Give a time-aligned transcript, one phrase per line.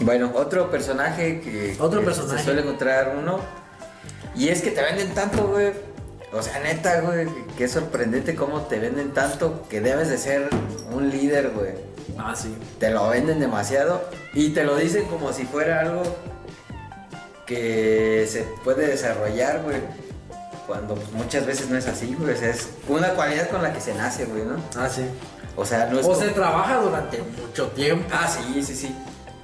[0.00, 2.38] Bueno, otro personaje que, Otro que personaje.
[2.38, 3.40] se suele encontrar uno.
[4.36, 5.72] Y es que te venden tanto, güey.
[6.32, 10.48] O sea, neta, güey, que es sorprendente cómo te venden tanto que debes de ser
[10.92, 11.72] un líder, güey.
[12.18, 12.54] Ah, sí.
[12.78, 14.02] Te lo venden demasiado
[14.34, 16.02] y te lo dicen como si fuera algo
[17.46, 19.78] que se puede desarrollar, güey.
[20.66, 22.34] Cuando pues, muchas veces no es así, güey.
[22.34, 24.56] O sea, es una cualidad con la que se nace, güey, ¿no?
[24.76, 25.02] Ah, sí.
[25.56, 28.06] O sea, no es O como- se trabaja durante mucho tiempo.
[28.12, 28.94] Ah, sí, sí, sí.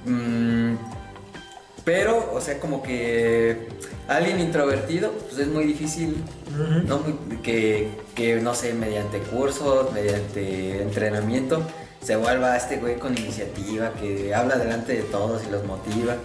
[0.05, 0.75] Mm,
[1.83, 3.67] pero, o sea, como que
[4.07, 6.23] alguien introvertido, pues es muy difícil.
[6.87, 7.01] ¿no?
[7.43, 11.61] Que, que, no sé, mediante cursos, mediante entrenamiento,
[12.01, 16.15] se vuelva este güey con iniciativa, que habla delante de todos y los motiva.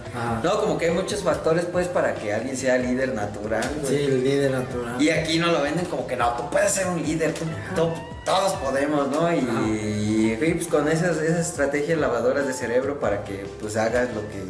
[0.43, 4.23] No, como que hay muchos factores, pues, para que alguien sea líder natural, Sí, el
[4.23, 5.01] líder natural.
[5.01, 7.45] Y aquí no lo venden como que no, tú puedes ser un líder, tú-
[7.75, 7.91] tú-
[8.25, 9.31] todos podemos, ¿no?
[9.33, 14.43] Y, pues con esas, esas estrategias lavadoras de cerebro para que pues hagas lo que,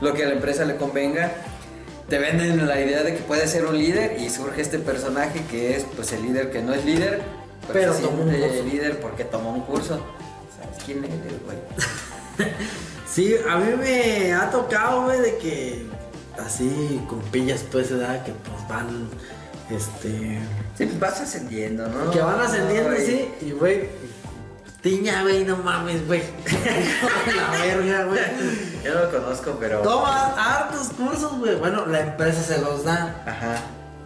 [0.00, 1.32] lo que a la empresa le convenga,
[2.08, 5.76] te venden la idea de que puedes ser un líder y surge este personaje que
[5.76, 7.22] es pues el líder que no es líder,
[7.72, 8.64] Pero se tomó un curso.
[8.64, 10.04] líder porque tomó un curso.
[10.60, 12.48] ¿Sabes quién eres, güey?
[13.10, 15.84] Sí, a mí me ha tocado, güey, de que
[16.38, 19.08] así con pillas, pues, edad que pues van,
[19.70, 20.38] este,
[20.76, 22.10] Sí, pues vas ascendiendo, ¿no?
[22.10, 23.88] que van ascendiendo, sí, y güey,
[24.82, 26.22] tiña, güey, no mames, güey.
[27.36, 28.20] la verga, güey.
[28.84, 29.80] Yo no lo conozco, pero...
[29.80, 31.56] Toma hartos cursos, güey.
[31.56, 33.60] Bueno, la empresa se los da Ajá.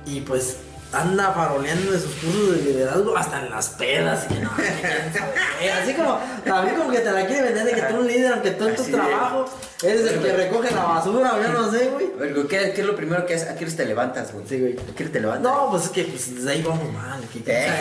[0.04, 0.56] y pues
[0.94, 5.70] anda faroleando de sus cursos de liderazgo hasta en las pedas y que no, sabe.
[5.72, 8.32] así como también como que te la quiere vender de que tú eres un líder
[8.32, 9.44] aunque tú en tu Así trabajo
[9.82, 12.06] eres el Pero, que recoge la basura yo no sé, güey.
[12.16, 13.48] A ver, güey, ¿qué, qué es lo primero que haces?
[13.50, 14.46] ¿A qué te levantas, güey?
[14.48, 14.78] Sí, güey.
[14.78, 15.42] ¿A qué te levantas?
[15.52, 17.20] No, pues es que pues, desde ahí vamos mal.
[17.32, 17.72] Que, que- Eh.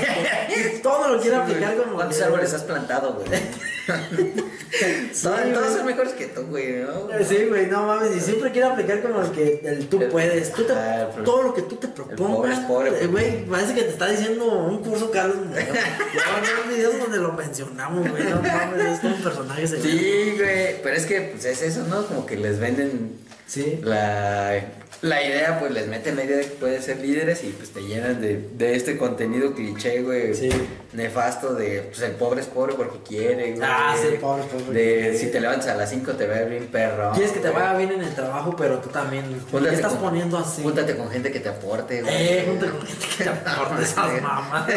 [0.73, 1.93] que todo lo quiere aplicar como.
[1.95, 3.27] ¿Cuántos árboles has plantado, güey?
[4.73, 7.07] Sí, todos, son mejores que tú, güey, ¿no?
[7.27, 10.51] Sí, güey, no mames, y siempre quiere aplicar como el que el tú El- puedes,
[10.51, 13.29] tú te- Ah, pero- todo lo que tú te propongas, es pobre, eh, güey.
[13.29, 15.55] güey, parece que te está diciendo un curso Carlos Muñoz.
[15.57, 19.67] Ya van videos donde lo mencionamos, güey, no mames, es como un personaje.
[19.67, 22.05] Sí, güey, pero es que pues es eso, ¿no?
[22.07, 23.17] Como que les venden
[23.53, 23.79] Sí.
[23.83, 24.59] la,
[25.01, 27.81] la idea, pues les meten la idea de que pueden ser líderes y pues te
[27.81, 30.33] llenan de, de este contenido cliché, güey.
[30.33, 30.49] Sí.
[30.93, 33.61] Nefasto de, pues el pobre es pobre porque quiere, güey.
[33.63, 35.17] Ah, sí, pobre es pobre porque De quiere.
[35.17, 37.11] si te levantas a las 5 te va a ir bien perro.
[37.13, 37.61] Quieres que te güey.
[37.61, 39.23] vaya bien en el trabajo, pero tú también.
[39.25, 40.63] ¿Por qué Júntate estás con- poniendo así?
[40.63, 42.13] Júntate con gente que te aporte, güey.
[42.15, 44.71] Eh, junta con gente que te aporte esas mamás.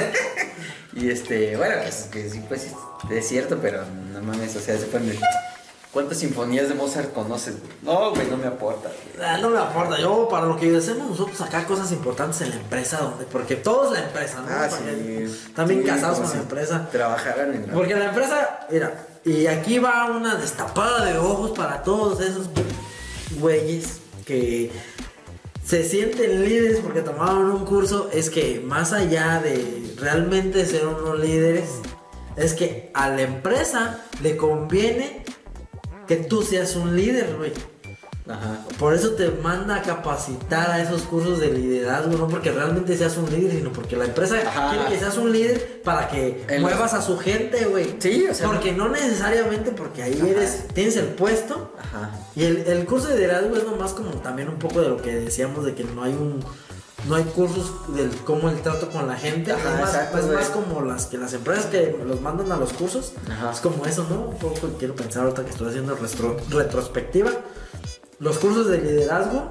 [0.95, 1.75] Y este, bueno,
[2.11, 2.67] que, que sí, pues
[3.11, 3.83] es cierto, pero
[4.13, 5.13] no mames, o sea, se pone.
[5.97, 7.73] ¿Cuántas sinfonías de Mozart conoces, güey?
[7.81, 9.27] No, güey, no me aporta, güey.
[9.27, 9.99] Ah, no me aporta.
[9.99, 13.87] Yo, para lo que hacemos nosotros acá, cosas importantes en la empresa, donde, porque todo
[13.87, 14.47] es la empresa, ¿no?
[14.51, 15.51] Ah, sí.
[15.55, 16.87] También Sí, casados con la empresa.
[16.93, 17.73] Trabajaran en la.
[17.73, 22.51] Porque la empresa, mira, y aquí va una destapada de ojos para todos esos
[23.41, 24.71] güeyes que
[25.65, 28.11] se sienten líderes porque tomaron un curso.
[28.13, 31.71] Es que más allá de realmente ser unos líderes,
[32.37, 35.25] es que a la empresa le conviene
[36.07, 37.53] que tú seas un líder, güey.
[38.29, 38.65] Ajá.
[38.81, 43.17] Por eso te manda a capacitar a esos cursos de liderazgo, no porque realmente seas
[43.17, 44.71] un líder, sino porque la empresa Ajá.
[44.71, 47.95] quiere que seas un líder para que muevas a su gente, güey.
[48.01, 50.29] Sí, o sea, Porque no necesariamente porque ahí Ajá.
[50.29, 51.73] eres, tienes el puesto.
[51.79, 52.11] Ajá.
[52.35, 55.15] Y el, el curso de liderazgo es nomás como también un poco de lo que
[55.15, 56.41] decíamos de que no hay un
[57.09, 59.53] no hay cursos del cómo el trato con la gente.
[59.53, 60.37] Ajá, es más, exacto, es güey.
[60.39, 63.13] más como las que las empresas que los mandan a los cursos.
[63.31, 63.51] Ajá.
[63.53, 64.21] Es como eso, ¿no?
[64.31, 67.31] Un poco quiero pensar ahorita que estoy haciendo retro- retrospectiva.
[68.19, 69.51] Los cursos de liderazgo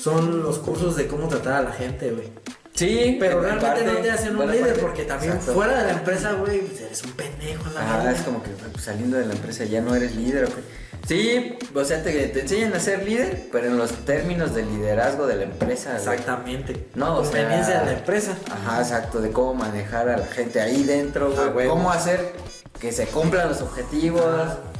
[0.00, 2.30] son los cursos de cómo tratar a la gente, güey.
[2.74, 4.80] Sí, Pero en realmente parte, no te hacen un líder parte.
[4.82, 5.54] porque también Exacto.
[5.54, 7.62] fuera de la empresa, güey, pues eres un pendejo.
[7.72, 8.12] La verdad.
[8.12, 10.64] es como que pues, saliendo de la empresa ya no eres líder, güey.
[11.06, 15.26] Sí, o sea, te, te enseñan a ser líder, pero en los términos del liderazgo
[15.26, 15.90] de la empresa.
[15.90, 15.98] güey.
[16.00, 16.86] Exactamente.
[16.94, 18.32] No, o sea- Conveniencia de la empresa.
[18.50, 21.46] Ajá, exacto, de cómo manejar a la gente ahí dentro, güey.
[21.46, 21.68] Ah, güey.
[21.68, 22.32] Cómo hacer
[22.80, 24.24] que se cumplan los objetivos.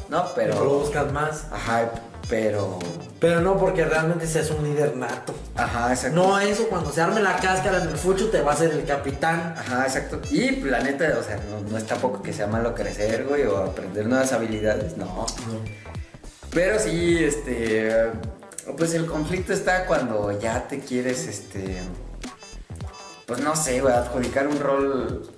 [0.08, 0.24] ¿no?
[0.34, 1.44] Pero lo buscas más.
[1.50, 1.90] Ajá,
[2.28, 2.78] pero.
[3.20, 5.34] Pero no porque realmente seas un líder nato.
[5.56, 6.14] Ajá, exacto.
[6.16, 8.84] No eso, cuando se arme la cáscara en el fucho te va a ser el
[8.84, 9.54] capitán.
[9.56, 10.20] Ajá, exacto.
[10.30, 13.44] Y pues, la neta, o sea, no, no es tampoco que sea malo crecer, güey,
[13.46, 15.26] o aprender nuevas habilidades, no.
[16.54, 18.12] Pero sí, este.
[18.78, 21.82] Pues el conflicto está cuando ya te quieres, este.
[23.26, 25.28] Pues no sé, güey, adjudicar un rol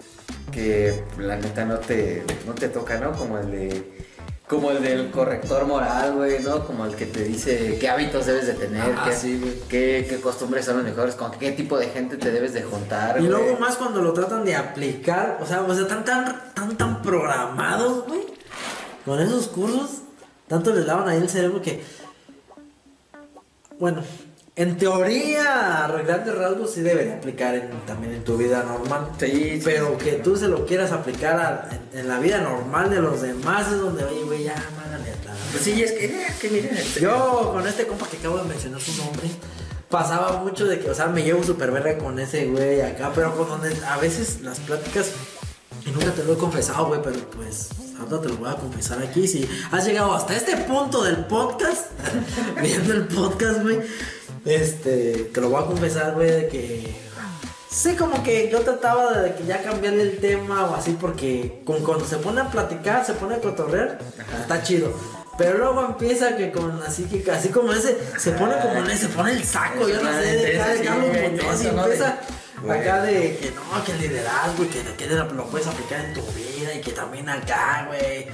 [0.52, 3.12] que la neta no te, no te toca, ¿no?
[3.12, 4.06] Como el de.
[4.46, 6.64] Como el del corrector moral, güey, ¿no?
[6.64, 10.20] Como el que te dice qué hábitos debes de tener, Ah, qué, sí, qué, qué
[10.20, 13.58] costumbres son los mejores, con qué tipo de gente te debes de juntar, Y luego
[13.58, 18.06] más cuando lo tratan de aplicar, o sea, o sea, tan tan tan tan programados,
[18.06, 18.20] güey.
[19.04, 20.02] Con esos cursos
[20.48, 21.82] tanto les lavan ahí el cerebro que,
[23.78, 24.02] bueno,
[24.54, 29.08] en teoría, a grandes rasgos sí debería aplicar en- también en tu vida normal.
[29.18, 30.04] Sí, Pero sí.
[30.04, 33.70] que tú se lo quieras aplicar a- en, en la vida normal de los demás
[33.70, 36.70] es donde, oye, güey, ya, mándale a la- Pues sí, es que, eh, que mira,
[36.70, 39.28] este- Yo con este compa que acabo de mencionar su nombre,
[39.90, 43.36] pasaba mucho de que, o sea, me llevo súper verga con ese güey acá, pero
[43.36, 45.10] con donde a veces las pláticas,
[45.96, 49.26] nunca te lo he confesado, güey, pero pues ahorita te lo voy a confesar aquí.
[49.26, 51.86] Si has llegado hasta este punto del podcast,
[52.62, 53.80] viendo el podcast, güey,
[54.44, 57.06] este, te lo voy a confesar, güey, de que.
[57.70, 61.82] Sí, como que yo trataba de que ya cambiarle el tema o así, porque con-
[61.82, 63.98] cuando se pone a platicar, se pone a cotorrear,
[64.40, 64.94] está chido.
[65.36, 69.08] Pero luego empieza que con así que así como ese, se pone como en ese,
[69.08, 71.06] se pone el saco, yo no sé, de acá de Sí, Carlos
[71.58, 72.16] sí, y empieza De-
[72.72, 76.22] acá de que no, que el liderazgo y que, que lo, puedes aplicar en tu
[76.32, 78.26] vida y que también acá, güey.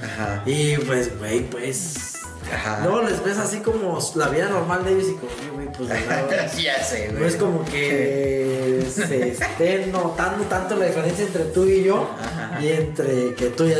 [0.45, 2.13] Y pues, güey, pues.
[2.53, 2.81] Ajá.
[2.83, 5.89] Luego les ves así como la vida normal de ellos y como, "Oye, güey, pues
[6.07, 7.21] verdad, ya sé, güey.
[7.21, 12.61] no es como que se esté notando tanto la diferencia entre tú y yo Ajá.
[12.61, 13.77] y entre que tú ya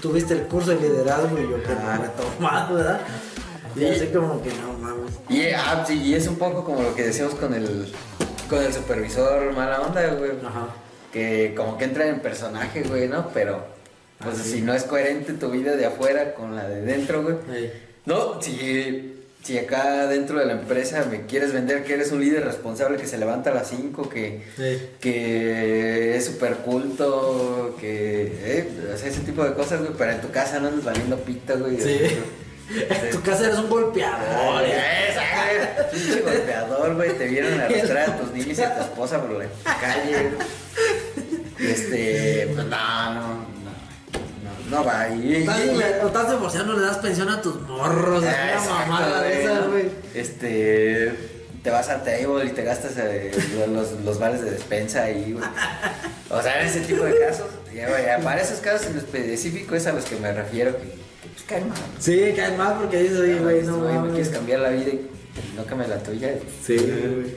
[0.00, 3.00] tuviste el curso de liderazgo y yo que no lo he tomado, ¿verdad?
[3.76, 3.86] Y Sí.
[3.86, 5.12] así como que no mames.
[5.28, 7.92] Y, ah, sí, y es un poco como lo que decíamos con el,
[8.48, 10.32] con el supervisor mala onda, güey.
[10.44, 10.68] Ajá.
[11.12, 13.28] Que como que entra en personaje, güey, ¿no?
[13.32, 13.64] Pero,
[14.18, 14.50] pues Ah, sí.
[14.52, 17.36] si no es coherente tu vida de afuera con la de dentro, güey.
[17.54, 17.72] Ey.
[18.06, 22.44] No, si, si acá dentro de la empresa me quieres vender que eres un líder
[22.44, 24.42] responsable que se levanta a las 5, que,
[25.00, 30.20] que es súper culto, que, eh, o sea, ese tipo de cosas, güey, pero en
[30.20, 31.80] tu casa no andas valiendo pita, güey.
[31.80, 31.98] Sí.
[32.70, 34.62] En tu casa eres un golpeador.
[34.64, 39.32] Esa, pinche golpeador, güey, te vieron arrastrar a tus niños y a tu esposa por
[39.32, 39.46] la
[39.80, 40.30] calle.
[41.58, 43.44] Este, pues no, no,
[44.70, 45.08] no, va.
[45.08, 48.24] Y, Estás, y- estás divorciando, le das pensión a tus morros.
[48.26, 49.70] Ah, Es una mamada de ¿no?
[49.70, 49.90] güey.
[50.14, 51.12] Este,
[51.62, 53.30] te vas al table y te gastas eh,
[53.68, 55.44] los, los bares de despensa ahí, güey.
[56.30, 57.46] O sea, ese tipo de casos.
[57.74, 61.03] Ya, güey, para esos casos en específico es a los que me refiero, que
[61.34, 61.78] pues caen mal.
[61.98, 64.12] Sí, caes mal porque dices, oye, güey, no me mames.
[64.12, 65.08] quieres cambiar la vida y
[65.56, 66.38] no cambia la tuya.
[66.64, 67.36] Sí, güey.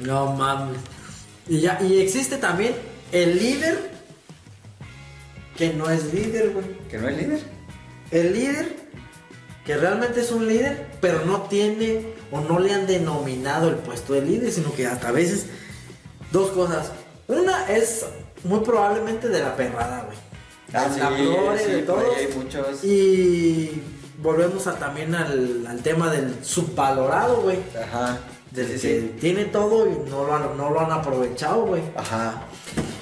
[0.00, 0.78] No mames.
[1.48, 2.74] Y ya, y existe también
[3.12, 3.90] el líder
[5.56, 6.66] que no es líder, güey.
[6.90, 7.40] Que no es líder.
[8.10, 8.76] El líder
[9.64, 14.12] que realmente es un líder, pero no tiene o no le han denominado el puesto
[14.12, 15.46] de líder, sino que hasta a veces
[16.30, 16.92] dos cosas.
[17.26, 18.06] Una es
[18.44, 20.16] muy probablemente de la perrada, güey.
[20.72, 22.16] Ah, flores, sí, de por todos.
[22.16, 22.84] ahí hay muchos.
[22.84, 23.82] Y
[24.22, 27.58] volvemos a, también al, al tema del subvalorado, güey.
[27.82, 28.18] Ajá.
[28.50, 31.82] Del Sí, que tiene todo y no lo han, no lo han aprovechado, güey.
[31.96, 32.42] Ajá.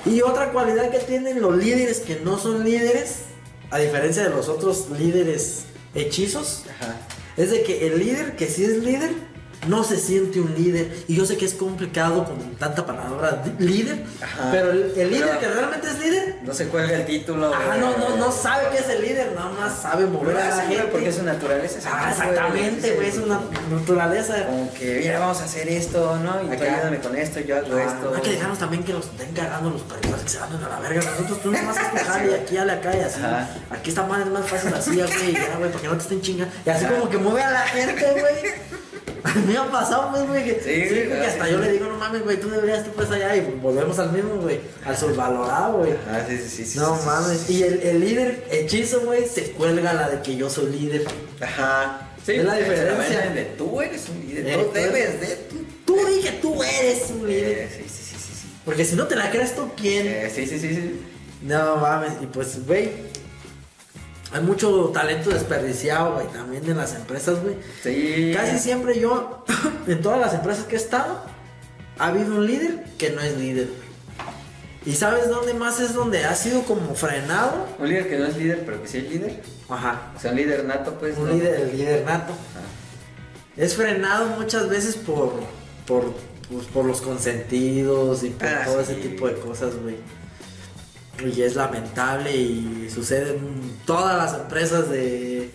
[0.05, 3.21] Y otra cualidad que tienen los líderes que no son líderes,
[3.71, 5.65] a diferencia de los otros líderes
[5.95, 6.97] hechizos, Ajá.
[7.37, 9.13] es de que el líder que sí es líder
[9.69, 10.93] no se siente un líder.
[11.09, 14.49] Y yo sé que es complicado con tanta palabra líder, Ajá.
[14.51, 17.53] pero el, el líder Pero- que realmente es líder, No se cuelga el título.
[17.55, 20.63] ah, no, no, no sabe qué es el líder, nada más sabe mover a la
[20.65, 20.89] gente.
[20.93, 23.41] Porque su naturaleza es Ah, exactamente, güey, es una
[23.71, 24.47] naturaleza.
[24.47, 26.43] Como que, mira, vamos a hacer esto, ¿no?
[26.43, 28.13] Y tú ayúdame con esto, yo hago Ah, esto.
[28.15, 30.81] hay que dejarnos también que los estén cagando los perritos que se van a la
[30.81, 31.03] verga.
[31.11, 33.21] Nosotros tú nomás escuchar y aquí, ale acá y así.
[33.21, 33.49] Ajá.
[33.71, 36.21] Aquí esta madre es más fácil así, güey, ya, güey, para que no te estén
[36.21, 36.55] chingando.
[36.67, 38.55] Y así como que mueve a la gente, güey.
[39.25, 41.51] A mí me ha pasado, pues, güey, que, Sí, sí, güey, que hasta sí.
[41.53, 44.37] yo le digo, no mames, güey, tú deberías, tú pues allá, y volvemos al mismo,
[44.37, 45.95] güey, al subvalorado, güey.
[46.11, 46.65] Ah, sí, sí, sí.
[46.67, 50.49] sí, No mames, y el, el líder hechizo, güey, se cuelga la de que yo
[50.51, 51.05] soy líder.
[51.41, 52.11] Ajá.
[52.25, 53.31] Sí, Es la diferencia.
[53.31, 54.47] de tú eres un líder.
[54.47, 55.57] Eh, no tú debes de tú.
[55.85, 57.59] Tú dije, tú eres un líder.
[57.59, 58.33] Eh, sí, sí, sí, sí.
[58.43, 58.47] sí.
[58.65, 60.07] Porque si no te la crees tú, ¿quién?
[60.07, 61.01] Eh, sí, sí, sí, sí.
[61.43, 62.91] No mames, y pues, güey,
[64.33, 67.57] hay mucho talento desperdiciado, güey, también en las empresas, güey.
[67.83, 68.33] Sí.
[68.35, 69.45] Casi siempre yo,
[69.87, 71.21] en todas las empresas que he estado,
[71.99, 73.85] ha habido un líder que no es líder, güey.
[74.87, 77.67] ¿Y sabes dónde más es donde ha sido como frenado?
[77.79, 79.41] Un líder que no es líder, pero que sí es líder.
[79.69, 81.17] Ajá, O sea, un líder nato, pues.
[81.17, 81.33] un ¿no?
[81.35, 82.33] líder, el líder nato.
[82.33, 82.61] Ajá.
[83.57, 85.33] Es frenado muchas veces por,
[85.87, 86.13] por,
[86.53, 88.93] pues, por los consentidos y por Ah, todo sí.
[88.93, 89.97] ese tipo de cosas, güey.
[91.23, 95.51] Y es lamentable y sucede en todas las empresas de...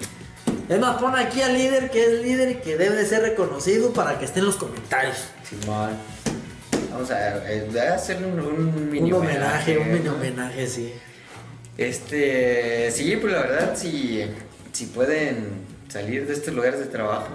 [0.69, 3.91] Es más, pon aquí al líder que es líder y que debe de ser reconocido
[3.91, 5.17] para que esté en los comentarios.
[5.43, 5.91] Simón.
[6.91, 10.15] Vamos a, eh, a hacerle un, un mini un homenaje, un mini ¿no?
[10.15, 10.93] homenaje, sí.
[11.77, 14.23] Este, sí, pues la verdad, si,
[14.73, 15.47] si pueden
[15.87, 17.29] salir de estos lugares de trabajo,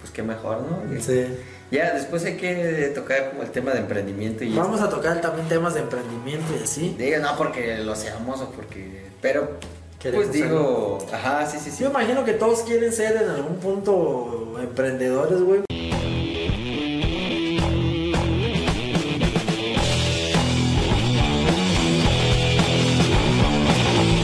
[0.00, 1.00] pues qué mejor, ¿no?
[1.00, 1.26] Sí.
[1.74, 4.54] Ya, después hay que tocar como el tema de emprendimiento y...
[4.54, 6.94] Vamos a tocar también temas de emprendimiento y así.
[6.96, 9.06] Diga, no porque lo seamos o porque...
[9.20, 9.58] Pero
[9.98, 11.82] queremos Pues digo, ajá, sí, sí, sí.
[11.82, 15.62] Yo imagino que todos quieren ser en algún punto emprendedores, güey.